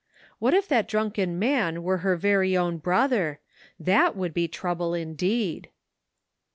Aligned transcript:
What 0.39 0.55
if 0.55 0.67
that 0.69 0.87
drunken 0.87 1.37
man 1.37 1.83
were 1.83 1.99
her 1.99 2.15
very 2.15 2.57
own 2.57 2.79
brother! 2.79 3.39
that 3.79 4.15
would 4.15 4.33
be 4.33 4.47
trouble 4.47 4.95
indeed. 4.95 5.69